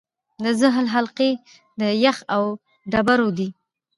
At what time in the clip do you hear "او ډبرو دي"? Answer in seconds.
2.35-3.49